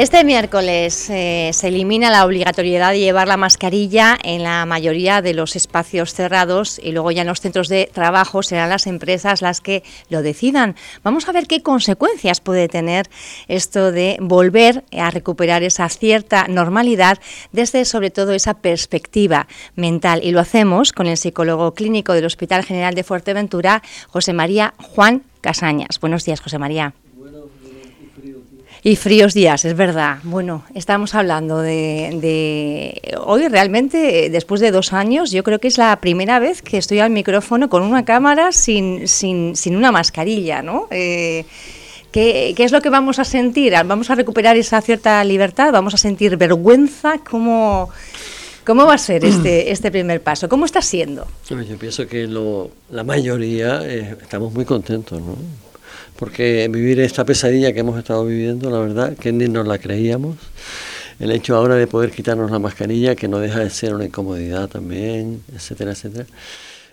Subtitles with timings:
[0.00, 5.34] Este miércoles eh, se elimina la obligatoriedad de llevar la mascarilla en la mayoría de
[5.34, 9.60] los espacios cerrados y luego ya en los centros de trabajo serán las empresas las
[9.60, 10.74] que lo decidan.
[11.04, 13.10] Vamos a ver qué consecuencias puede tener
[13.46, 17.18] esto de volver a recuperar esa cierta normalidad
[17.52, 20.20] desde sobre todo esa perspectiva mental.
[20.24, 25.24] Y lo hacemos con el psicólogo clínico del Hospital General de Fuerteventura, José María Juan
[25.42, 26.00] Casañas.
[26.00, 26.94] Buenos días, José María.
[28.82, 30.18] Y fríos días, es verdad.
[30.22, 36.00] Bueno, estamos hablando de, Hoy realmente, después de dos años, yo creo que es la
[36.00, 40.88] primera vez que estoy al micrófono con una cámara sin, sin, sin una mascarilla, ¿no?
[40.90, 41.44] Eh,
[42.10, 43.74] ¿qué, es lo que vamos a sentir?
[43.84, 45.72] ¿Vamos a recuperar esa cierta libertad?
[45.72, 47.18] ¿Vamos a sentir vergüenza?
[47.18, 47.90] ¿Cómo,
[48.64, 50.48] cómo va a ser este, este primer paso?
[50.48, 51.26] ¿Cómo está siendo?
[51.46, 55.36] Yo pienso que lo, la mayoría eh, estamos muy contentos, ¿no?
[56.20, 60.36] Porque vivir esta pesadilla que hemos estado viviendo, la verdad, que ni nos la creíamos.
[61.18, 64.68] El hecho ahora de poder quitarnos la mascarilla, que no deja de ser una incomodidad
[64.68, 66.26] también, etcétera, etcétera.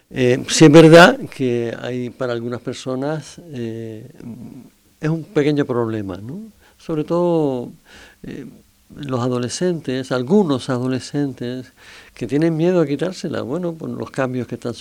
[0.09, 4.09] Eh, sí es verdad que hay para algunas personas eh,
[5.01, 6.39] es un pequeño problema, ¿no?
[6.77, 7.69] Sobre todo
[8.23, 8.45] eh,
[8.95, 11.73] los adolescentes, algunos adolescentes
[12.13, 14.73] que tienen miedo a quitársela, bueno, por los cambios que están,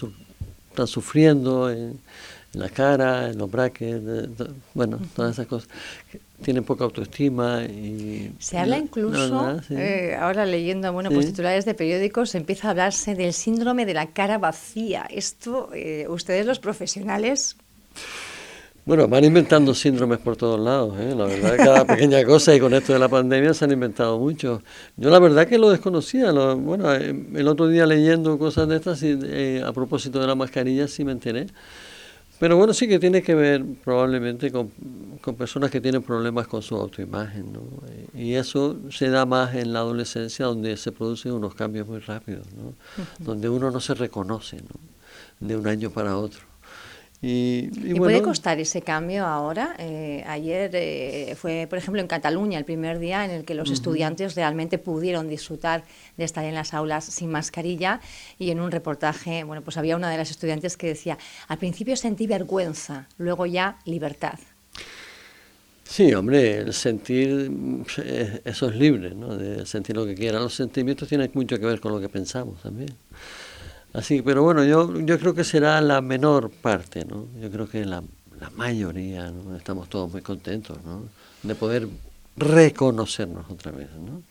[0.87, 1.99] sufriendo en, en
[2.57, 4.03] la cara, en los brackets,
[4.73, 5.69] bueno, todas esas cosas.
[6.43, 8.33] Tienen poca autoestima y...
[8.39, 13.33] Se habla incluso, eh, ahora leyendo bueno, pues titulares de periódicos, empieza a hablarse del
[13.33, 15.07] síndrome de la cara vacía.
[15.11, 17.57] Esto, eh, ustedes los profesionales...
[18.87, 21.13] Bueno, van inventando síndromes por todos lados, ¿eh?
[21.17, 24.63] la verdad, cada pequeña cosa y con esto de la pandemia se han inventado mucho.
[24.97, 29.59] Yo la verdad que lo desconocía, bueno, el otro día leyendo cosas de estas, y,
[29.59, 31.49] a propósito de la mascarilla sí me enteré.
[32.39, 34.71] Pero bueno, sí que tiene que ver probablemente con,
[35.37, 37.61] personas que tienen problemas con su autoimagen, ¿no?
[38.15, 42.47] Y eso se da más en la adolescencia, donde se producen unos cambios muy rápidos,
[42.53, 42.75] ¿no?
[43.19, 45.47] Donde uno no se reconoce, ¿no?
[45.47, 46.41] De un año para otro.
[47.23, 49.75] Y, puede costar ese cambio ahora?
[49.79, 53.71] Eh, ayer eh, fue, por ejemplo, en Cataluña el primer día en el que los
[53.71, 55.85] estudiantes realmente pudieron disfrutar
[56.17, 58.01] de estar en las aulas sin mascarilla
[58.39, 61.17] y en un reportaje, bueno, pues había una de las estudiantes que decía,
[61.49, 64.39] al principio sentí vergüenza, luego ya libertad.
[65.89, 67.51] Sí, hombre, el sentir,
[67.99, 69.37] eh, eso es libre, ¿no?
[69.37, 70.41] De sentir lo que quiera.
[70.41, 72.91] Los sentimientos tienen mucho que ver con lo que pensamos también.
[73.97, 77.29] Así, pero bueno, yo, yo creo que será la menor parte, ¿no?
[77.41, 78.03] Yo creo que la,
[78.39, 79.57] la mayoría, ¿no?
[79.57, 81.05] Estamos todos muy contentos, ¿no?
[81.43, 81.89] De poder
[82.37, 84.23] reconocernos otra vez, ¿no?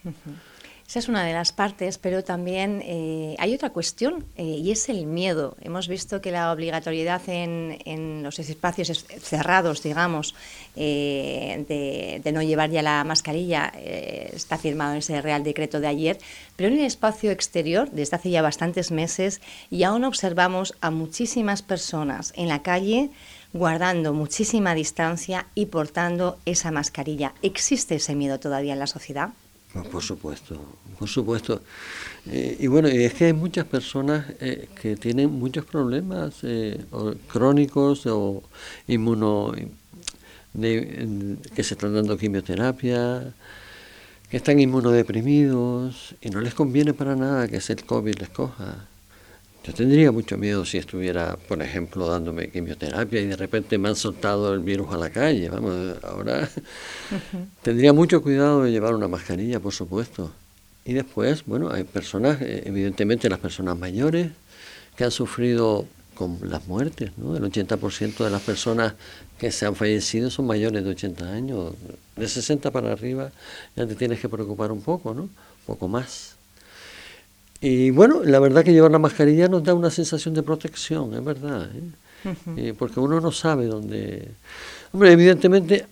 [0.87, 4.87] Esa es una de las partes, pero también eh, hay otra cuestión eh, y es
[4.87, 5.57] el miedo.
[5.61, 10.35] Hemos visto que la obligatoriedad en, los espacios cerrados, digamos,
[10.75, 16.19] eh, de, no llevar ya la mascarilla está firmado en ese Real Decreto de ayer,
[16.55, 19.41] pero en el espacio exterior, desde hace ya bastantes meses,
[19.71, 23.09] y aún observamos a muchísimas personas en la calle
[23.53, 27.33] guardando muchísima distancia y portando esa mascarilla.
[27.41, 29.29] ¿Existe ese miedo todavía en la sociedad?
[29.83, 30.57] Por supuesto,
[30.97, 31.61] por supuesto.
[32.31, 36.79] Eh, y bueno, es que hay muchas personas eh, que tienen muchos problemas eh,
[37.27, 38.41] crónicos o
[38.87, 39.53] inmuno
[40.53, 43.33] que se están dando quimioterapia,
[44.29, 48.87] que están inmunodeprimidos y no les conviene para nada que ese COVID les coja.
[49.65, 53.95] Yo tendría mucho miedo si estuviera, por ejemplo, dándome quimioterapia y de repente me han
[53.95, 55.49] soltado el virus a la calle.
[55.49, 56.47] Vamos, ahora
[57.63, 60.31] tendría mucho cuidado de llevar una mascarilla, por supuesto.
[60.83, 64.29] Y después, bueno, hay personas, eh, evidentemente las personas mayores,
[64.95, 67.35] que han sufrido con las muertes, ¿no?
[67.35, 68.93] El 80% de las personas
[69.39, 71.73] que se han fallecido son mayores de 80 años.
[72.15, 73.31] De 60 para arriba
[73.75, 75.23] ya te tienes que preocupar un poco, ¿no?
[75.23, 75.31] Un
[75.65, 76.34] poco más.
[77.67, 81.25] Y bueno, la verdad que llevar la mascarilla nos da una sensación de protección, es
[81.25, 82.35] verdad, ¿eh?
[82.57, 84.29] Eh, porque uno no sabe dónde...
[84.91, 85.87] Hombre, evidentemente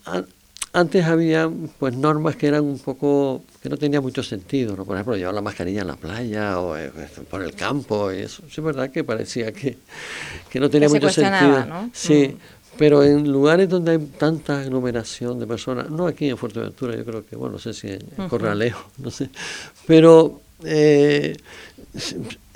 [0.72, 1.50] antes había
[1.80, 4.86] pues normas que eran un poco que no tenía mucho sentido, ¿no?
[4.86, 6.92] Por ejemplo, llevar la mascarilla en la playa o eh,
[7.28, 8.44] por el campo y eso.
[8.44, 9.80] Sí, es verdad que parecía que,
[10.52, 11.66] que no tenía mucho sentido.
[11.66, 11.90] ¿no?
[11.92, 12.38] Sí,
[12.78, 17.26] pero en lugares donde hay tanta aglomeración de personas, no aquí en Fuerteventura, yo creo
[17.26, 19.32] que, bueno, no sé si en Corralejo, no sé,
[19.88, 21.38] pero eh,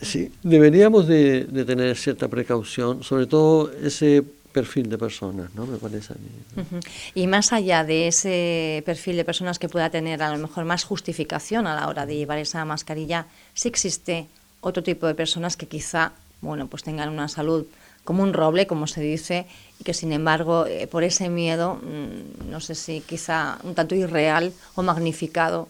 [0.01, 5.65] sí, deberíamos de, tener cierta precaución, sobre todo ese perfil de personas, ¿no?
[5.65, 6.80] Me parece a mí.
[7.13, 10.83] Y más allá de ese perfil de personas que pueda tener a lo mejor más
[10.83, 14.27] justificación a la hora de llevar esa mascarilla, sí existe
[14.62, 17.65] otro tipo de personas que quizá bueno, pues tengan una salud
[18.04, 19.48] como un roble, como se dice,
[19.80, 23.95] y que sin embargo, eh, por ese miedo, mm, no sé si quizá un tanto
[23.95, 25.68] irreal o magnificado,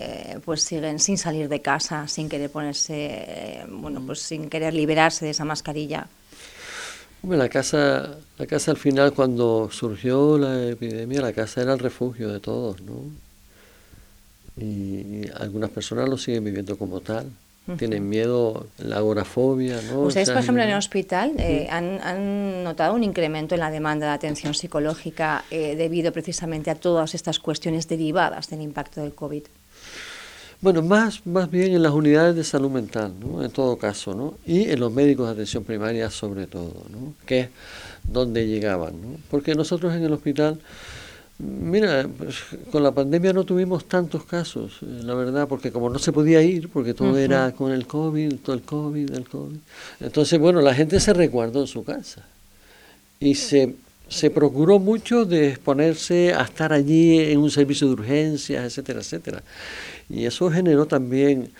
[0.00, 4.72] eh, pues siguen sin salir de casa, sin querer ponerse, eh, bueno, pues sin querer
[4.72, 6.06] liberarse de esa mascarilla.
[7.20, 11.80] Bueno, la casa, la casa al final cuando surgió la epidemia, la casa era el
[11.80, 13.02] refugio de todos, ¿no?
[14.56, 17.30] Y algunas personas lo siguen viviendo como tal
[17.76, 19.78] tienen miedo, la agorafobia.
[19.82, 20.00] ¿no?
[20.00, 24.12] Ustedes, por ejemplo, en el hospital eh, han, notado un incremento en la demanda de
[24.12, 29.42] atención psicológica debido precisamente a todas estas cuestiones derivadas del impacto del COVID.
[30.60, 33.44] Bueno, más, más bien en las unidades de salud mental, ¿no?
[33.44, 34.34] en todo caso, ¿no?
[34.44, 37.14] y en los médicos de atención primaria sobre todo, ¿no?
[37.26, 37.48] que es
[38.02, 39.00] donde llegaban.
[39.00, 39.18] ¿no?
[39.30, 40.60] Porque nosotros en el hospital
[41.38, 42.36] Mira, pues,
[42.72, 46.42] con la pandemia no tuvimos tantos casos, eh, la verdad, porque como no se podía
[46.42, 49.56] ir, porque todo era con el COVID, todo el COVID, el COVID.
[50.00, 52.26] Entonces, bueno, la gente se resguardó en su casa
[53.20, 53.76] y se,
[54.08, 59.42] se procuró mucho de exponerse a estar allí en un servicio de urgencias, etcétera, etcétera.
[60.10, 61.50] Y eso generó también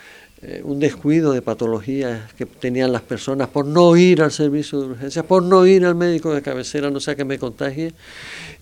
[0.40, 4.86] eh, un descuido de patologías que tenían las personas por no ir al servicio de
[4.90, 7.92] urgencias, por no ir al médico de cabecera, no sea que me contagie,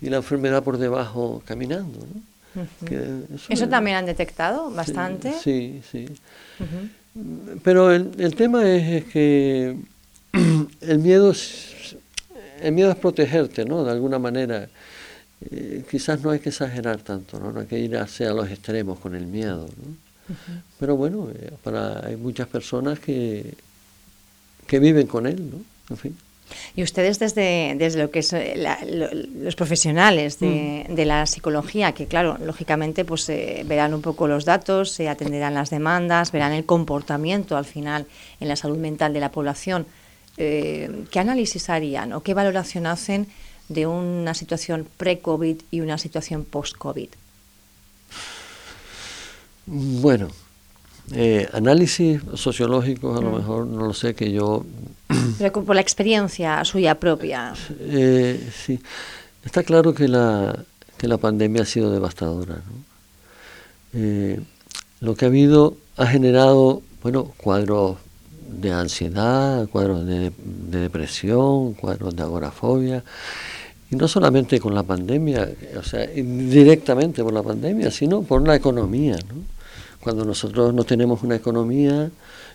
[0.00, 1.98] y la enfermedad por debajo caminando.
[3.50, 5.34] eso, también han detectado bastante.
[5.42, 6.06] Sí, sí.
[7.62, 9.76] Pero el, el, tema es, que
[10.80, 11.96] el miedo, es,
[12.62, 13.84] el miedo es protegerte, ¿no?
[13.84, 14.68] De alguna manera.
[15.40, 17.52] Eh, quizás no hay que exagerar tanto, ¿no?
[17.52, 20.06] No hay que ir hacia los extremos con el miedo, ¿no?
[20.78, 23.54] Pero bueno, eh, para, hay muchas personas que,
[24.66, 25.58] que viven con él, ¿no?
[25.90, 26.16] En fin.
[26.76, 28.54] Y ustedes desde, desde lo que es eh,
[29.34, 30.94] los profesionales de, mm.
[30.94, 35.54] de, la psicología, que claro, lógicamente pues eh, verán un poco los datos, se atenderán
[35.54, 38.06] las demandas, verán el comportamiento al final
[38.40, 39.86] en la salud mental de la población,
[40.36, 43.26] ¿qué análisis harían o qué valoración hacen
[43.68, 47.08] de una situación pre-COVID y una situación post-COVID?
[49.66, 50.28] Bueno,
[51.12, 53.36] eh, análisis sociológicos a lo mm.
[53.36, 54.64] mejor no lo sé que yo...
[55.38, 57.54] Pero por la experiencia suya propia.
[57.80, 58.80] Eh, sí,
[59.44, 60.64] está claro que la,
[60.98, 62.60] que la pandemia ha sido devastadora.
[63.92, 64.40] Eh,
[65.00, 67.98] lo que ha habido ha generado, bueno, cuadros
[68.48, 73.04] de ansiedad, cuadros de, de depresión, cuadros de agorafobia.
[73.90, 75.48] Y no solamente con la pandemia,
[75.78, 79.16] o sea, directamente por la pandemia, sino por la economía.
[79.16, 79.42] ¿no?
[80.00, 82.10] Cuando nosotros no tenemos una economía,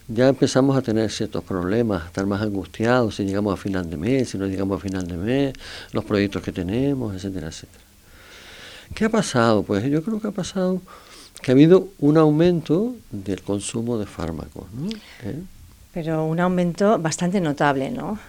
[0.07, 3.98] ya empezamos a tener ciertos problemas, a estar más angustiados si llegamos a final de
[3.98, 5.54] mes, si no llegamos a final de mes,
[5.94, 7.84] los proyectos que tenemos, etcétera, etcétera.
[8.94, 9.63] ¿Qué ha pasado?
[9.63, 10.81] Pues yo creo que ha pasado
[11.42, 14.66] que ha habido un aumento del consumo de fármacos.
[14.74, 14.89] ¿no?
[15.24, 15.42] ¿Eh?
[15.94, 18.19] Pero un aumento bastante notable, ¿no?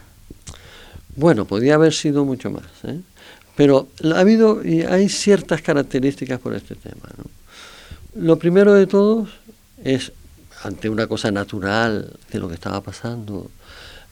[1.16, 2.64] Bueno, podía haber sido mucho más.
[2.84, 3.00] ¿eh?
[3.56, 7.08] Pero ha habido y hay ciertas características por este tema.
[7.18, 7.24] ¿no?
[8.14, 9.30] Lo primero de todos
[9.82, 10.12] es,
[10.62, 13.50] ante una cosa natural de lo que estaba pasando,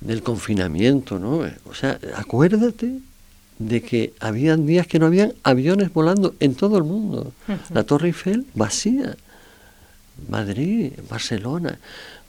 [0.00, 1.44] del confinamiento, ¿no?
[1.66, 3.00] O sea, acuérdate
[3.58, 7.32] de que habían días que no habían aviones volando en todo el mundo.
[7.74, 9.16] La Torre Eiffel vacía.
[10.28, 11.78] Madrid, Barcelona,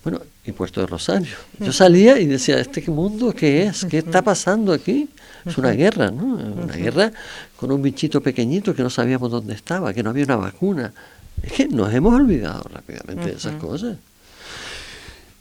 [0.03, 1.35] bueno, y Puerto de Rosario.
[1.59, 3.85] Yo salía y decía, ¿este mundo qué es?
[3.85, 5.07] ¿Qué está pasando aquí?
[5.45, 6.23] Es una guerra, ¿no?
[6.35, 7.11] Una guerra
[7.55, 10.91] con un bichito pequeñito que no sabíamos dónde estaba, que no había una vacuna.
[11.43, 13.97] Es que nos hemos olvidado rápidamente de esas cosas.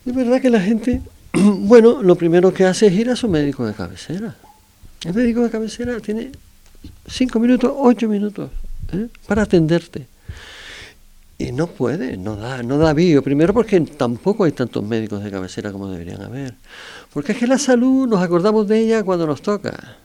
[0.04, 1.00] Es verdad que la gente,
[1.32, 4.34] bueno, lo primero que hace es ir a su médico de cabecera.
[5.04, 6.32] El médico de cabecera tiene
[7.06, 8.50] cinco minutos, ocho minutos
[8.92, 9.08] ¿eh?
[9.26, 10.06] para atenderte.
[11.40, 13.22] Y no puede, no da, no da vío.
[13.22, 16.54] Primero porque tampoco hay tantos médicos de cabecera como deberían haber.
[17.14, 19.96] Porque es que la salud nos acordamos de ella cuando nos toca.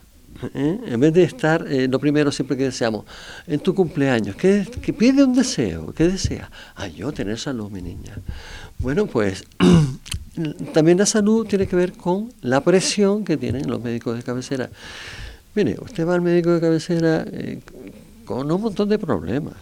[0.54, 0.80] ¿eh?
[0.86, 3.04] En vez de estar, eh, lo primero siempre que deseamos,
[3.48, 4.65] en tu cumpleaños, ¿qué,
[4.98, 5.94] pide un deseo?
[5.94, 6.50] ¿Qué desea?
[6.77, 8.18] Ah, yo tener salud, mi niña.
[8.80, 9.44] Bueno, pues
[10.74, 14.70] también la salud tiene que ver con la presión que tienen los médicos de cabecera.
[15.54, 17.60] Mire, usted va al médico de cabecera eh,
[18.24, 19.56] con un montón de problemas.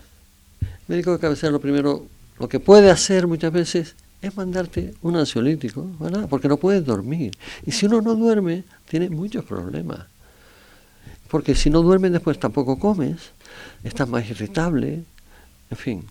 [0.87, 2.05] Médico de cabecera lo primero,
[2.39, 6.27] lo que puede hacer muchas veces es mandarte un ansiolítico, ¿verdad?
[6.29, 7.31] Porque no puedes dormir.
[7.65, 10.07] Y si uno no duerme, tiene muchos problemas
[11.33, 13.17] porque si no duermes después tampoco comes,
[13.83, 15.03] estás más irritable,
[15.71, 16.05] en fin.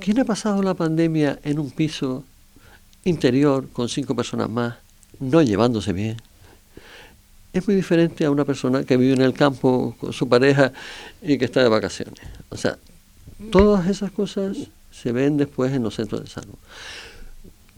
[0.00, 2.24] ¿Quién ha pasado la pandemia en un piso
[3.04, 4.74] interior con cinco personas más,
[5.18, 6.18] no llevándose bien?
[7.54, 10.70] Es muy diferente a una persona que vive en el campo con su pareja
[11.22, 12.20] y que está de vacaciones.
[12.50, 12.76] O sea,
[13.50, 14.56] todas esas cosas
[14.90, 16.54] se ven después en los centros de salud.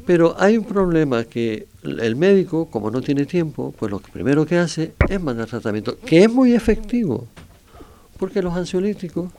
[0.05, 4.59] Pero hay un problema que el médico, como no tiene tiempo, pues lo primero que
[4.59, 7.27] hace es mandar tratamiento, que es muy efectivo,
[8.19, 9.33] porque los ansiolíticos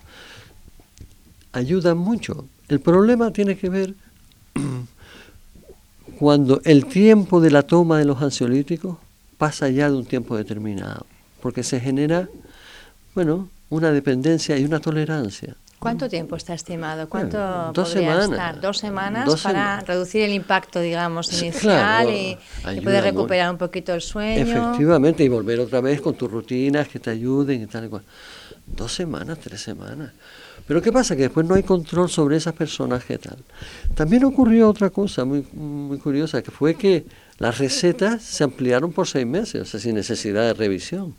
[1.52, 2.48] ayudan mucho.
[2.68, 3.94] El problema tiene que ver
[6.20, 8.98] cuando el tiempo de la toma de los ansiolíticos
[9.38, 11.06] pasa ya de un tiempo determinado,
[11.42, 12.28] porque se genera,
[13.14, 15.56] bueno, una dependencia y una tolerancia.
[15.80, 17.08] ¿Cuánto tiempo está estimado?
[17.08, 17.38] ¿Cuánto
[17.72, 18.30] dos podría semanas.
[18.32, 18.62] estar?
[18.62, 22.38] Dos semanas para reducir el impacto, digamos, inicial y,
[22.84, 24.42] poder recuperar un poquito el sueño.
[24.42, 28.04] Efectivamente, y volver otra vez con tus rutinas que te ayuden y tal y cual.
[28.66, 30.12] Dos semanas, tres semanas.
[30.68, 31.16] Pero ¿qué pasa?
[31.16, 33.38] Que después no hay control sobre esas personas que tal.
[33.94, 37.06] También ocurrió otra cosa muy, muy curiosa, que fue que
[37.38, 41.16] las recetas se ampliaron por seis meses, o sea, sin necesidad de revisión.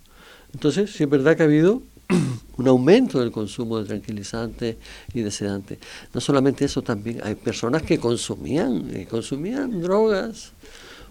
[0.53, 1.83] Entonces, sí es verdad que ha habido
[2.57, 4.77] un aumento del consumo de tranquilizantes
[5.13, 5.79] y de sedantes.
[6.13, 10.53] No solamente eso, también hay personas que consumían, eh, consumían drogas,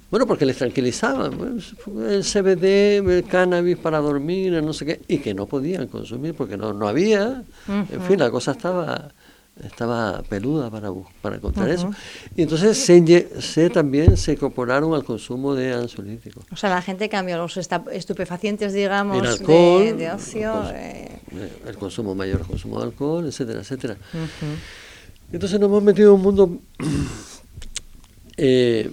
[0.09, 1.33] bueno, porque les tranquilizaban,
[2.09, 6.55] el CBD, el cannabis para dormir, no sé qué, y que no podían consumir porque
[6.55, 9.09] no, no había, en fin, la cosa estaba
[9.63, 11.91] estaba peluda para, para encontrar eso.
[12.35, 16.45] Y entonces se, también se incorporaron al consumo de ansiolíticos.
[16.51, 20.63] O sea, la gente cambió los estupefacientes, digamos, de, ocio.
[20.73, 21.19] Eh.
[21.65, 23.97] El, consumo mayor, el consumo de alcohol, etcétera, etcétera.
[25.31, 26.57] Entonces nos hemos metido en un mundo,
[28.37, 28.89] eh,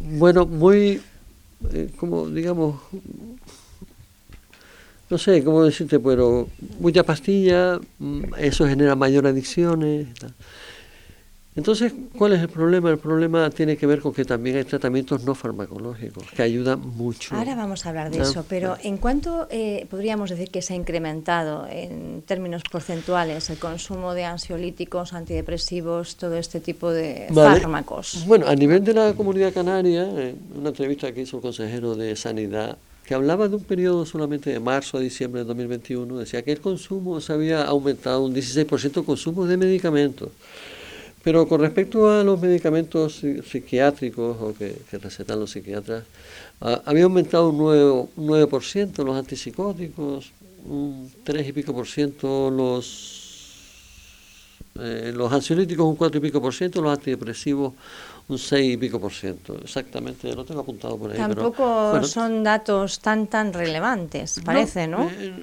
[0.00, 1.00] bueno, muy,
[1.72, 2.76] eh, como digamos,
[5.10, 6.48] no sé cómo decirte, pero
[6.78, 10.06] mucha pastilla, mm, eso genera mayor adicciones.
[11.56, 12.90] Entonces, ¿cuál es el problema?
[12.90, 17.34] El problema tiene que ver con que también hay tratamientos no farmacológicos que ayudan mucho.
[17.34, 20.76] Ahora vamos a hablar de eso, pero ¿en cuánto eh, podríamos decir que se ha
[20.76, 28.24] incrementado en términos porcentuales el consumo de ansiolíticos, antidepresivos, todo este tipo de fármacos?
[28.28, 32.14] Bueno, a nivel de la comunidad canaria, en una entrevista que hizo el consejero de
[32.14, 32.78] Sanidad
[33.10, 36.60] que hablaba de un periodo solamente de marzo a diciembre de 2021, decía que el
[36.60, 40.28] consumo se había aumentado un 16% el consumo de medicamentos.
[41.24, 46.04] Pero con respecto a los medicamentos psiquiátricos o que, recetan los psiquiatras,
[46.60, 50.30] había aumentado un 9%, 9% los antipsicóticos,
[50.68, 53.56] un 3 y pico por ciento los,
[54.78, 57.72] eh, los ansiolíticos, un 4 y pico por ciento, los antidepresivos,
[58.30, 61.16] un 6 y pico por ciento, exactamente, lo tengo apuntado por ahí.
[61.16, 65.10] Tampoco son datos tan tan relevantes, parece, ¿no?
[65.10, 65.34] Eh,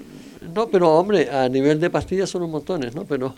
[0.54, 0.68] ¿no?
[0.70, 3.06] pero hombre, a nivel de pastillas son un montones, ¿no?
[3.06, 3.34] Pero,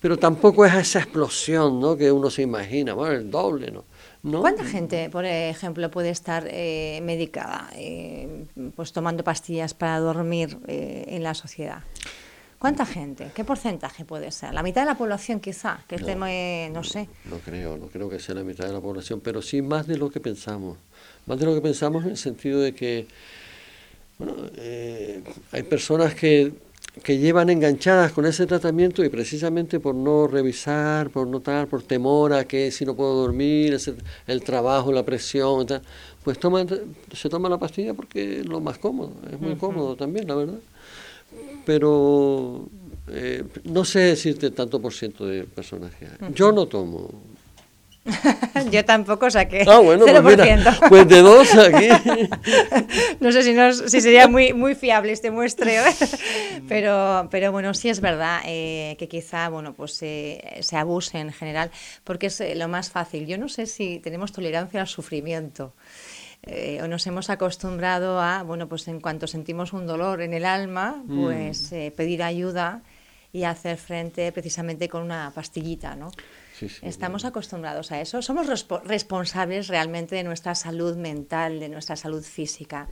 [0.00, 1.96] pero tampoco es esa explosión, ¿no?
[1.96, 3.84] Que uno se imagina, bueno, el doble, ¿no?
[4.22, 4.40] ¿No?
[4.40, 11.22] ¿Cuánta gente, por ejemplo, puede estar eh, medicada, eh, pues tomando pastillas para dormir en
[11.22, 11.82] la sociedad?
[12.66, 13.30] ¿Cuánta gente?
[13.32, 14.52] ¿Qué porcentaje puede ser?
[14.52, 15.78] ¿La mitad de la población quizá?
[15.86, 17.08] Que no, no sé.
[17.24, 19.96] No creo, no creo que sea la mitad de la población, pero sí más de
[19.96, 20.76] lo que pensamos.
[21.26, 23.06] Más de lo que pensamos en el sentido de que
[24.18, 26.54] bueno, eh, hay personas que,
[27.04, 32.32] que llevan enganchadas con ese tratamiento y precisamente por no revisar, por notar, por temor
[32.32, 33.78] a que si no puedo dormir,
[34.26, 35.68] el trabajo, la presión,
[36.24, 36.66] pues toman,
[37.12, 40.58] se toma la pastilla porque es lo más cómodo, es muy cómodo también, la verdad
[41.64, 42.68] pero
[43.08, 46.32] eh, no sé decirte tanto por ciento de personas que hay.
[46.34, 47.10] Yo no tomo.
[48.70, 50.22] Yo tampoco saqué ah, bueno, 0%.
[50.22, 51.88] Pues, pues, de dos aquí.
[53.20, 55.82] no sé si, si sería muy, muy fiable este muestreo,
[56.68, 61.70] pero, pero bueno, sí es verdad eh, que quizá bueno, pues, se abuse en general,
[62.04, 63.26] porque es lo más fácil.
[63.26, 65.72] Yo no sé si tenemos tolerancia al sufrimiento.
[66.42, 70.44] Eh, o nos hemos acostumbrado a, bueno, pues en cuanto sentimos un dolor en el
[70.44, 71.74] alma, pues mm.
[71.74, 72.82] eh, pedir ayuda
[73.32, 76.12] y hacer frente precisamente con una pastillita, ¿no?
[76.80, 78.22] Estamos acostumbrados a eso.
[78.22, 78.46] Somos
[78.84, 82.88] responsables realmente de nuestra salud mental, de nuestra salud física.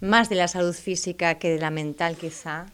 [0.00, 2.66] Más de la salud física que de la mental, quizá.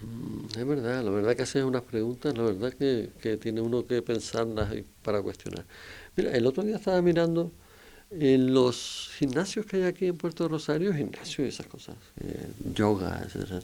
[0.00, 3.86] Mm, es verdad, la verdad que haces unas preguntas, la verdad que, que tiene uno
[3.86, 5.64] que pensarlas para cuestionar.
[6.16, 7.52] Mira, el otro día estaba mirando
[8.10, 13.22] en los gimnasios que hay aquí en Puerto Rosario, gimnasios y esas cosas, eh, yoga,
[13.22, 13.62] etc.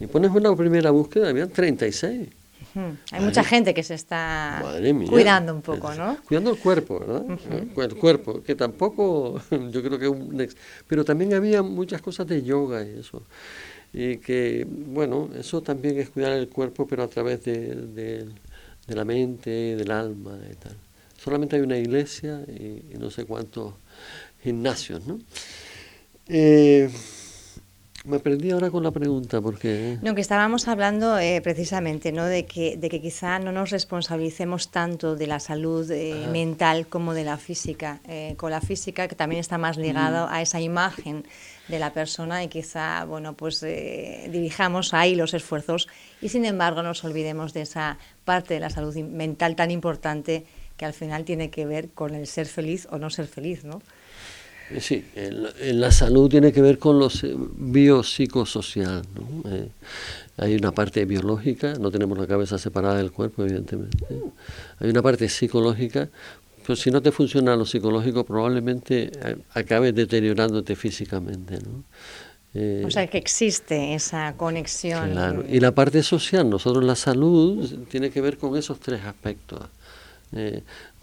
[0.00, 2.28] Y pones una primera búsqueda, habían 36.
[3.10, 4.62] Hay mucha gente que se está
[5.08, 6.18] cuidando un poco, ¿no?
[6.26, 7.24] Cuidando el cuerpo, ¿verdad?
[7.76, 9.40] El cuerpo, que tampoco,
[9.70, 10.48] yo creo que es un...
[10.86, 13.22] Pero también había muchas cosas de yoga y eso.
[13.94, 18.26] Y que, bueno, eso también es cuidar el cuerpo, pero a través de, de,
[18.86, 20.76] de la mente, del alma y tal
[21.16, 23.74] solamente hay una iglesia y, no sé cuántos
[24.42, 25.18] gimnasios, ¿no?
[26.28, 26.90] Eh,
[28.06, 29.98] Me perdí ahora con la pregunta porque...
[30.00, 32.24] No, que estábamos hablando eh, precisamente ¿no?
[32.24, 37.14] de, que, de que quizá no nos responsabilicemos tanto de la salud eh, mental como
[37.14, 37.98] de la física.
[38.06, 40.32] Eh, con la física que también está más ligado mm.
[40.32, 41.26] a esa imagen
[41.66, 45.88] de la persona y quizá, bueno, pues dirijamos ahí los esfuerzos
[46.22, 50.46] y sin embargo nos olvidemos de esa parte de la salud mental tan importante
[50.76, 53.80] que al final tiene que ver con el ser feliz o no ser feliz, ¿no?
[54.70, 55.04] Eh, sí,
[55.72, 57.08] la salud tiene que ver con lo
[57.56, 59.02] biopsicosocial.
[59.14, 59.50] ¿no?
[59.50, 59.68] Eh,
[60.38, 64.06] hay una parte biológica, no tenemos la cabeza separada del cuerpo, evidentemente.
[64.80, 66.08] Hay una parte psicológica,
[66.66, 71.58] pero si no te funciona lo psicológico, probablemente eh, acabes deteriorándote físicamente.
[71.60, 71.84] ¿no?
[72.86, 75.12] o sea, que existe esa conexión.
[75.12, 79.60] Claro, y la parte social, nosotros la salud tiene que ver con esos tres aspectos.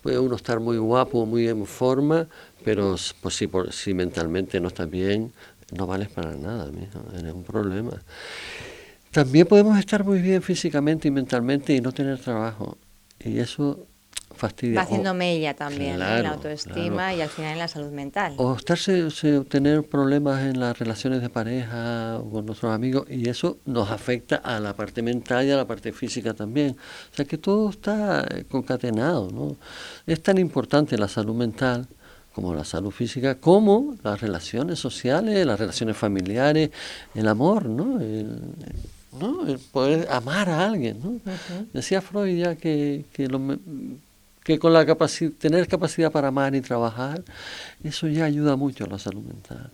[0.01, 2.27] Puede uno estar muy guapo, muy en forma,
[2.63, 5.31] pero pues, si, por, si mentalmente no estás bien,
[5.75, 8.01] no vales para nada, mijo, es un problema.
[9.11, 12.77] También podemos estar muy bien físicamente y mentalmente y no tener trabajo.
[13.23, 13.85] Y eso
[14.43, 14.75] fastidia.
[14.75, 18.33] Va haciendo mella también en la autoestima y al final en la salud mental.
[18.37, 19.09] O estarse,
[19.47, 24.35] tener problemas en las relaciones de pareja o con nuestros amigos y eso nos afecta
[24.37, 26.71] a la parte mental y a la parte física también.
[27.11, 29.55] O sea que todo está concatenado, ¿no?
[30.05, 31.87] Es tan importante la salud mental
[32.33, 36.71] como la salud física, como las relaciones sociales, las relaciones familiares,
[37.13, 38.01] el amor, ¿no?
[38.01, 38.41] El,
[39.19, 39.47] ¿no?
[39.47, 41.19] el poder amar a alguien, ¿no?
[41.71, 43.39] Decía Freud ya que, que, lo,
[44.43, 47.23] que con la capacidad, tener capacidad para amar y trabajar,
[47.83, 49.71] eso ya ayuda mucho a la salud mental.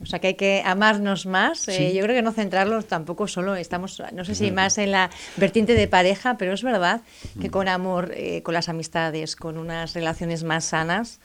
[0.00, 1.66] O sea que hay que amarnos más.
[1.68, 5.10] Eh, yo creo que no centrarlos tampoco solo estamos, no sé si más en la
[5.36, 7.02] vertiente de pareja, pero es verdad
[7.40, 11.20] que con amor, eh, con las amistades, con unas relaciones más sanas,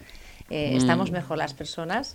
[0.48, 1.14] eh, estamos mm.
[1.14, 2.14] mejor las personas.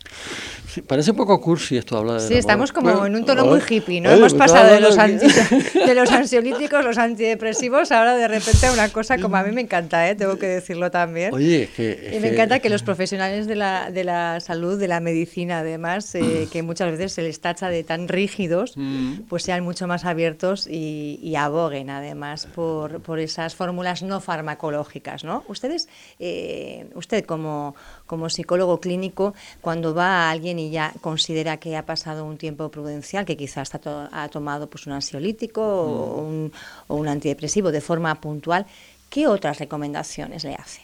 [0.86, 4.00] parece un poco cursi esto habla de Sí, estamos como en un tono muy hippie,
[4.00, 4.08] ¿no?
[4.08, 4.96] Hemos pasado de los,
[5.74, 9.62] de los ansiolíticos, los antidepresivos, ahora de repente a una cosa como a mí me
[9.62, 10.14] encanta, ¿eh?
[10.14, 11.34] tengo que decirlo también.
[11.34, 12.12] Oye, es que...
[12.16, 16.14] y me encanta que los profesionales de la, de la salud, de la medicina, además,
[16.14, 19.22] eh, que muchas veces se les tacha de tan rígidos, mm.
[19.28, 25.24] pues sean mucho más abiertos y, y aboguen, además, por, por, esas fórmulas no farmacológicas,
[25.24, 25.42] ¿no?
[25.48, 25.88] Ustedes,
[26.20, 27.74] eh, usted como
[28.19, 32.68] como psicólogo clínico, cuando va a alguien y ya considera que ha pasado un tiempo
[32.68, 36.52] prudencial, que quizás ha tomado pues, un ansiolítico o, un,
[36.88, 38.66] o un antidepresivo de forma puntual,
[39.08, 40.82] ¿qué otras recomendaciones le hace?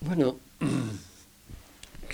[0.00, 0.36] Bueno,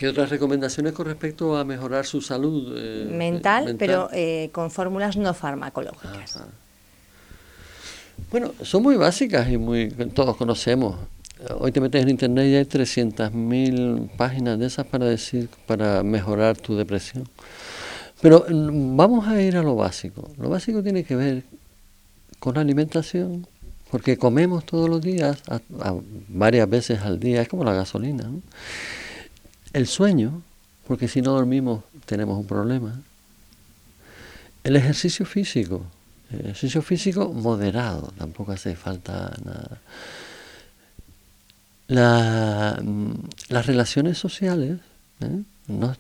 [0.01, 5.19] ¿Qué otras recomendaciones con respecto a mejorar su salud eh, mental, pero eh, con fórmulas
[5.19, 6.39] no farmacológicas?
[8.31, 10.97] Bueno, son muy básicas y muy todos conocemos.
[11.59, 16.59] Hoy te metes en internet y hay 300.000 páginas de esas para decir, para mejorar
[16.59, 17.27] tu depresión.
[18.21, 20.31] Pero mm, vamos a ir a lo básico.
[20.39, 21.45] Lo básico tiene que ver
[22.39, 23.47] con la alimentación,
[23.91, 25.43] porque comemos todos los días,
[26.29, 28.31] varias veces al día, es como la gasolina.
[29.73, 30.43] El sueño,
[30.87, 33.01] porque si no dormimos tenemos un problema.
[34.63, 35.87] El ejercicio físico,
[36.31, 39.81] ejercicio físico moderado, tampoco hace falta nada.
[41.91, 43.15] La, mm,
[43.49, 44.79] las relaciones sociales,
[45.21, 45.43] ¿eh?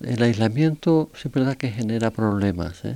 [0.03, 2.85] el aislamiento siempre da que genera problemas.
[2.85, 2.94] ¿eh?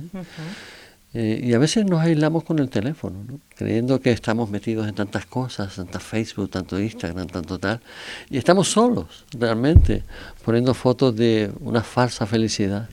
[1.13, 3.17] Eh, y a veces nos aislamos con el teléfono,
[3.57, 7.81] creyendo que estamos metidos en tantas cosas, tanto Facebook, tanto Instagram, tanto tal,
[8.29, 10.03] y estamos solos realmente,
[10.45, 12.87] poniendo fotos de una falsa felicidad.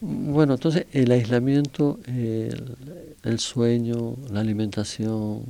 [0.00, 2.74] Bueno, entonces el aislamiento, el,
[3.22, 5.44] el sueño, la alimentación,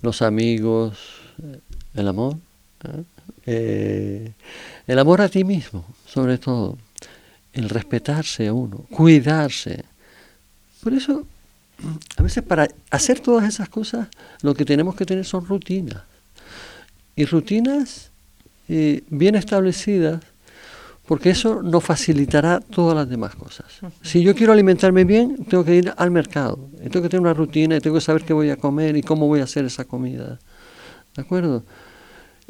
[0.00, 0.96] los amigos,
[1.94, 2.36] el amor,
[3.46, 4.32] eh,
[4.86, 6.78] el amor a ti mismo, sobre todo,
[7.52, 9.84] el respetarse a uno, cuidarse.
[10.82, 11.26] Por eso,
[12.16, 14.08] a veces para hacer todas esas cosas,
[14.42, 16.02] lo que tenemos que tener son rutinas.
[17.16, 18.10] Y rutinas
[18.68, 20.20] eh, bien establecidas,
[21.06, 23.66] porque eso nos facilitará todas las demás cosas.
[24.02, 27.76] Si yo quiero alimentarme bien, tengo que ir al mercado, tengo que tener una rutina,
[27.76, 30.38] y tengo que saber qué voy a comer y cómo voy a hacer esa comida.
[31.14, 31.62] ¿De acuerdo?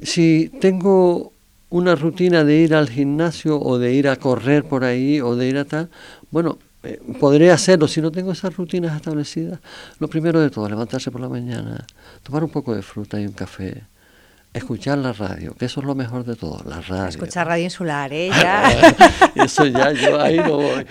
[0.03, 1.33] Si tengo
[1.71, 5.49] una rutina de ir al gimnasio o de ir a correr por ahí o de
[5.49, 5.91] ir a tal,
[6.31, 9.59] bueno, eh, podré hacerlo si no tengo esas rutinas establecidas.
[9.99, 11.85] Lo primero de todo, levantarse por la mañana,
[12.23, 13.85] tomar un poco de fruta y un café,
[14.53, 17.09] escuchar la radio, que eso es lo mejor de todo, la radio.
[17.09, 18.31] Escuchar radio insular, ¿eh?
[19.35, 20.87] eso ya, yo ahí no voy.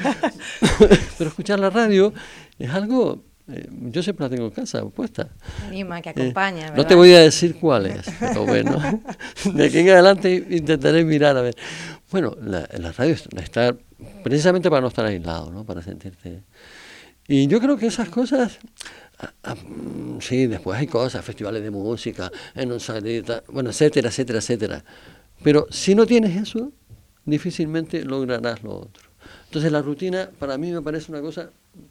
[1.18, 2.14] Pero escuchar la radio
[2.60, 5.30] es algo eh, yo siempre la tengo en casa puesta.
[5.68, 6.72] Anima, que acompaña.
[6.72, 9.02] no te voy a decir cuál es, pero bueno,
[9.54, 11.56] de aquí en adelante intentaré mirar a ver.
[12.12, 13.76] Bueno, la, la radio está
[14.24, 15.66] precisamente para no estar aislado, ¿no?
[15.66, 16.44] Para sentirte...
[17.28, 18.60] Y yo creo que esas cosas,
[19.20, 19.56] ah, ah,
[20.20, 24.84] sí, después hay cosas, festivales de música, en un salita, bueno, etcétera, etcétera, etcétera.
[25.42, 26.74] Pero si no tienes eso,
[27.26, 29.10] difícilmente lograrás lo otro.
[29.46, 31.50] Entonces la rutina para mí me parece una cosa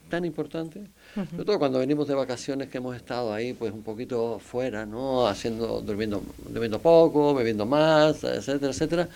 [0.09, 0.83] tan importante,
[1.13, 5.27] sobre todo cuando venimos de vacaciones que hemos estado ahí pues un poquito fuera, ¿no?
[5.27, 9.09] Haciendo, durmiendo, durmiendo poco, bebiendo más, etcétera, etcétera.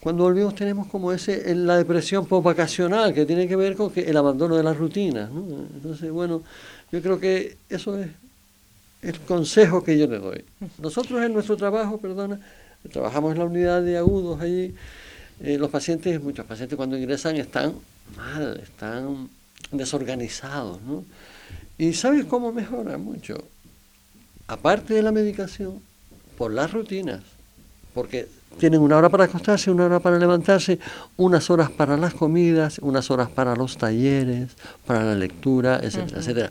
[0.00, 4.16] Cuando volvimos tenemos como ese la depresión post-vacacional que tiene que ver con que el
[4.16, 5.30] abandono de las rutinas.
[5.30, 5.66] ¿no?
[5.74, 6.42] Entonces, bueno,
[6.92, 8.08] yo creo que eso es
[9.02, 10.44] el consejo que yo le doy.
[10.78, 12.40] Nosotros en nuestro trabajo, perdona,
[12.92, 14.74] trabajamos en la unidad de agudos allí,
[15.42, 17.74] eh, los pacientes, muchos pacientes cuando ingresan están
[18.16, 19.28] mal, están
[19.70, 21.04] desorganizados, ¿no?
[21.78, 23.36] ¿Y sabes cómo mejora mucho?
[24.46, 25.80] Aparte de la medicación,
[26.38, 27.22] por las rutinas,
[27.94, 30.78] porque tienen una hora para acostarse, una hora para levantarse,
[31.16, 34.50] unas horas para las comidas, unas horas para los talleres,
[34.86, 36.50] para la lectura, etcétera, etcétera.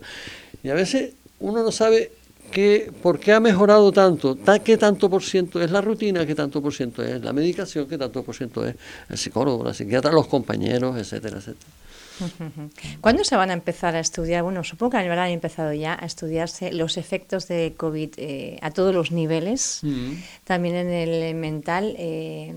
[0.62, 2.12] Y a veces uno no sabe
[2.50, 6.62] que, por qué ha mejorado tanto, qué tanto por ciento es la rutina, qué tanto
[6.62, 8.76] por ciento es la medicación, qué tanto por ciento es
[9.08, 11.70] el psicólogo, la psiquiatra, los compañeros, etcétera, etcétera.
[13.00, 14.42] ¿Cuándo se van a empezar a estudiar?
[14.42, 18.94] Bueno, supongo que habrán empezado ya a estudiarse los efectos de COVID eh, a todos
[18.94, 20.12] los niveles, mm.
[20.44, 21.94] también en el mental.
[21.98, 22.54] Eh,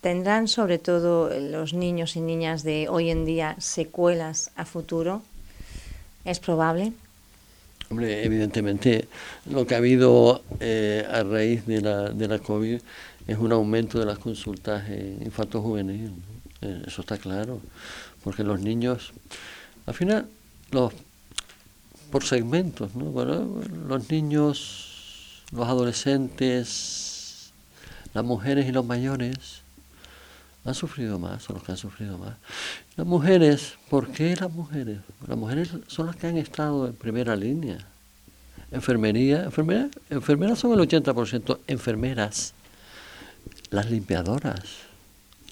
[0.00, 5.22] ¿Tendrán sobre todo los niños y niñas de hoy en día secuelas a futuro?
[6.26, 6.92] ¿Es probable?
[7.90, 9.08] Hombre, evidentemente
[9.50, 12.80] lo que ha habido eh, a raíz de la, de la COVID
[13.26, 16.12] es un aumento de las consultas en infarto juvenil.
[16.86, 17.60] Eso está claro
[18.24, 19.12] porque los niños,
[19.86, 20.26] al final,
[20.70, 20.92] los
[22.10, 23.06] por segmentos, ¿no?
[23.06, 27.52] Bueno, los niños, los adolescentes,
[28.14, 29.60] las mujeres y los mayores
[30.64, 32.36] han sufrido más, son los que han sufrido más.
[32.96, 35.00] Las mujeres, ¿por qué las mujeres?
[35.26, 37.86] Las mujeres son las que han estado en primera línea.
[38.70, 42.54] Enfermería, enfermeras, enfermeras son el 80%, enfermeras,
[43.70, 44.62] las limpiadoras,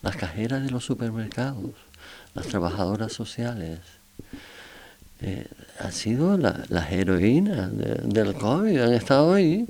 [0.01, 1.73] las cajeras de los supermercados,
[2.35, 3.79] las trabajadoras sociales,
[5.21, 5.47] eh,
[5.79, 9.69] han sido las heroínas del COVID, han estado ahí.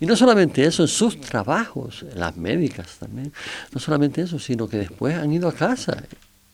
[0.00, 3.32] Y no solamente eso, en sus trabajos, las médicas también,
[3.72, 6.02] no solamente eso, sino que después han ido a casa.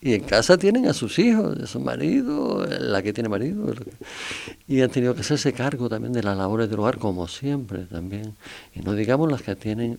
[0.03, 3.75] Y en casa tienen a sus hijos, a su marido, la que tiene marido.
[4.67, 8.35] Y han tenido que hacerse cargo también de las labores del hogar, como siempre también.
[8.75, 9.99] Y no digamos las que tienen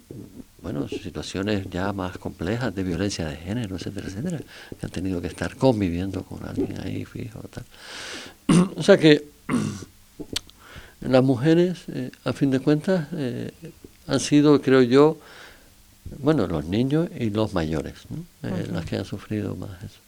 [0.61, 4.39] bueno, situaciones ya más complejas de violencia de género, etcétera, etcétera,
[4.79, 7.39] que han tenido que estar conviviendo con alguien ahí fijo.
[7.49, 7.65] Tal.
[8.75, 9.23] o sea que
[11.01, 13.51] las mujeres, eh, a fin de cuentas, eh,
[14.07, 15.17] han sido, creo yo,
[16.19, 18.50] bueno, los niños y los mayores, ¿no?
[18.50, 20.00] Eh, las que han sufrido más eso.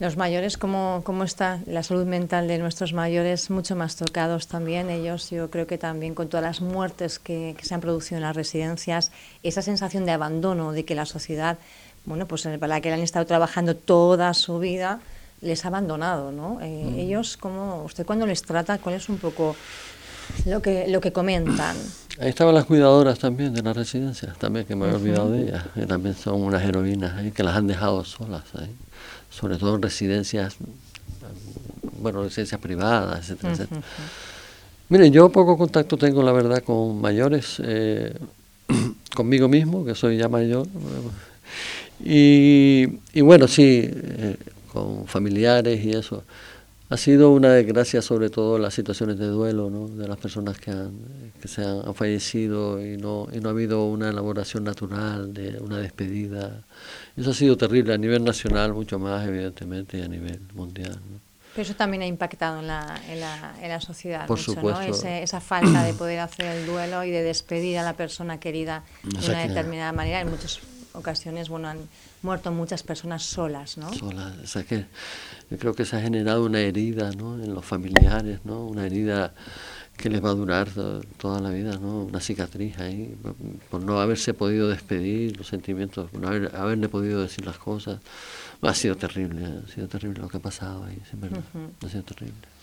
[0.00, 3.48] Los mayores, ¿cómo, ¿cómo está la salud mental de nuestros mayores?
[3.50, 5.30] Mucho más tocados también ellos.
[5.30, 9.12] Yo creo que también con todas las muertes que, se han producido en las residencias,
[9.44, 11.58] esa sensación de abandono, de que la sociedad,
[12.06, 14.98] bueno, pues para la que han estado trabajando toda su vida,
[15.40, 16.58] les ha abandonado, ¿no?
[16.60, 16.98] Eh, mm.
[16.98, 19.54] Ellos, ¿cómo, usted cuando les trata, cuál es un poco
[20.46, 21.76] lo que, lo que comentan?
[22.20, 25.64] Ahí estaban las cuidadoras también de las residencias, también que me he olvidado de ellas,
[25.74, 28.70] que también son unas heroínas ahí, que las han dejado solas ahí
[29.34, 30.56] sobre todo en residencias,
[32.00, 33.80] bueno, residencias privadas, etcétera, etcétera.
[34.88, 38.16] Miren, yo poco contacto tengo, la verdad, con mayores, eh,
[39.16, 40.68] conmigo mismo, que soy ya mayor,
[42.04, 44.36] y, y bueno, sí, eh,
[44.72, 46.22] con familiares y eso.
[46.90, 49.88] Ha sido una desgracia sobre todo las situaciones de duelo ¿no?
[49.88, 50.92] de las personas que, han,
[51.40, 55.78] que se han, fallecido y no, y no ha habido una elaboración natural de una
[55.78, 56.62] despedida.
[57.16, 60.98] Eso ha sido terrible a nivel nacional, mucho más evidentemente y a nivel mundial.
[61.54, 65.06] Pero eso también ha impactado en la, en la, en la sociedad, Por supuesto.
[65.06, 69.26] esa falta de poder hacer el duelo y de despedir a la persona querida de
[69.30, 70.20] una determinada manera.
[70.20, 70.58] En muchas
[70.94, 71.78] ocasiones, bueno, han
[72.22, 73.92] muerto muchas personas solas, ¿no?
[73.92, 74.86] Solas, o sea que
[75.50, 77.42] yo creo que se ha generado una herida, ¿no?
[77.42, 78.66] En los familiares, ¿no?
[78.66, 79.34] Una herida
[79.96, 80.68] que les va a durar
[81.18, 82.04] toda la vida, ¿no?
[82.04, 83.16] Una cicatriz ahí,
[83.70, 88.00] por no haberse podido despedir, los sentimientos, por no haber, haberle podido decir las cosas.
[88.62, 91.42] Ha sido terrible, ha sido terrible lo que ha pasado ahí, es verdad,
[91.84, 92.53] ha sido terrible.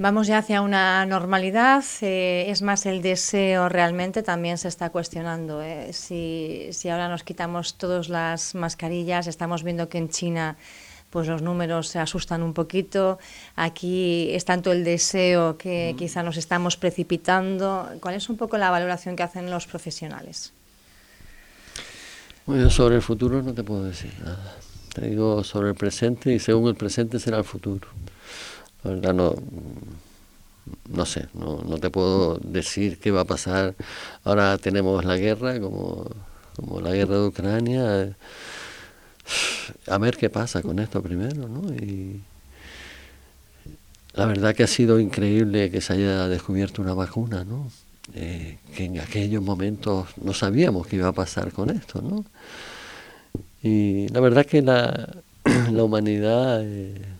[0.00, 1.84] Vamos ya hacia una normalidad.
[2.00, 5.60] Eh, es más, el deseo realmente también se está cuestionando.
[5.60, 5.92] Eh.
[5.92, 10.56] Si, si, ahora nos quitamos todas las mascarillas, estamos viendo que en China
[11.10, 13.18] pues los números se asustan un poquito.
[13.56, 17.86] Aquí es tanto el deseo que quizá nos estamos precipitando.
[18.00, 20.54] ¿Cuál es un poco la valoración que hacen los profesionales?
[22.46, 24.56] Bueno, sobre el futuro no te puedo decir nada.
[24.94, 27.86] Te digo sobre el presente y según el presente será el futuro.
[28.82, 29.34] Verdad no,
[30.88, 33.74] no sé, no, no te puedo decir qué va a pasar.
[34.24, 36.10] Ahora tenemos la guerra, como,
[36.56, 38.16] como la guerra de Ucrania.
[39.86, 41.72] A ver qué pasa con esto primero, ¿no?
[41.74, 42.22] Y
[44.14, 47.70] la verdad que ha sido increíble que se haya descubierto una vacuna, ¿no?
[48.14, 52.24] Eh, que en aquellos momentos no sabíamos qué iba a pasar con esto, ¿no?
[53.62, 55.22] Y la verdad que la,
[55.70, 56.62] la humanidad...
[56.64, 57.19] Eh,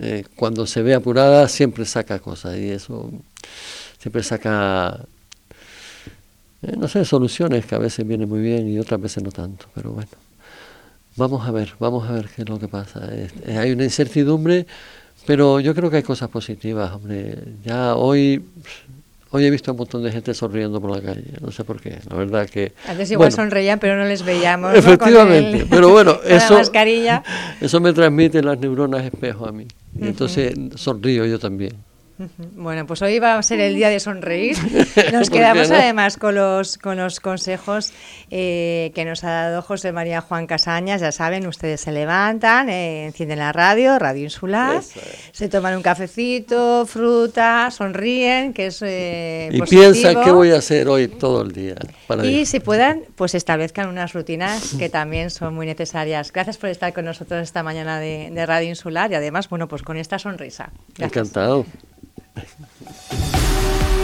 [0.00, 3.10] eh, cuando se ve apurada siempre saca cosas y eso
[3.98, 5.00] siempre saca,
[6.62, 9.66] eh, no sé, soluciones que a veces vienen muy bien y otras veces no tanto,
[9.74, 10.10] pero bueno,
[11.16, 13.08] vamos a ver, vamos a ver qué es lo que pasa.
[13.46, 14.66] hay una incertidumbre,
[15.26, 17.36] pero yo creo que hay cosas positivas, hombre.
[17.64, 18.42] Ya hoy
[19.30, 21.98] Hoy he visto un montón de gente sonriendo por la calle, no sé por qué,
[22.08, 22.72] la verdad que...
[22.86, 24.74] Antes igual sonreían, pero no les veíamos.
[24.74, 26.58] Efectivamente, pero bueno, eso,
[27.60, 29.66] eso me transmite las neuronas espejo a mí.
[30.00, 31.87] Y entonces sonrío yo también.
[32.56, 34.56] Bueno, pues hoy va a ser el día de sonreír.
[35.12, 37.92] Nos quedamos además con los, con los consejos
[38.30, 41.00] eh, que nos ha dado José María Juan Casañas.
[41.00, 44.82] Ya saben, ustedes se levantan, eh, encienden la radio, Radio Insular,
[45.32, 50.88] se toman un cafecito, fruta, sonríen, que es eh, Y piensan qué voy a hacer
[50.88, 51.76] hoy todo el día.
[52.24, 56.32] y si puedan, pues establezcan unas rutinas que también son muy necesarias.
[56.32, 59.98] Gracias por estar con nosotros esta mañana de, Radio Insular y además, bueno, pues con
[59.98, 60.70] esta sonrisa.
[60.98, 61.66] Encantado.
[62.46, 63.97] すごい!